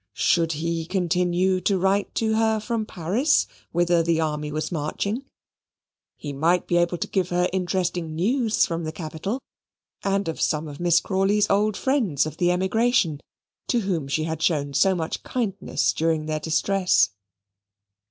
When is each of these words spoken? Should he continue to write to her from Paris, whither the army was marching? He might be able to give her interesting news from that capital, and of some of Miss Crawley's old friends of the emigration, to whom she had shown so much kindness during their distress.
Should 0.17 0.53
he 0.53 0.87
continue 0.87 1.61
to 1.61 1.77
write 1.77 2.15
to 2.15 2.33
her 2.35 2.59
from 2.59 2.87
Paris, 2.87 3.45
whither 3.71 4.01
the 4.01 4.19
army 4.19 4.51
was 4.51 4.71
marching? 4.71 5.25
He 6.17 6.33
might 6.33 6.65
be 6.65 6.77
able 6.77 6.97
to 6.97 7.07
give 7.07 7.29
her 7.29 7.47
interesting 7.53 8.15
news 8.15 8.65
from 8.65 8.83
that 8.85 8.95
capital, 8.95 9.43
and 10.03 10.27
of 10.27 10.41
some 10.41 10.67
of 10.67 10.79
Miss 10.79 11.01
Crawley's 11.01 11.51
old 11.51 11.77
friends 11.77 12.25
of 12.25 12.37
the 12.37 12.49
emigration, 12.49 13.19
to 13.67 13.81
whom 13.81 14.07
she 14.07 14.23
had 14.23 14.41
shown 14.41 14.73
so 14.73 14.95
much 14.95 15.21
kindness 15.21 15.93
during 15.93 16.25
their 16.25 16.39
distress. 16.39 17.11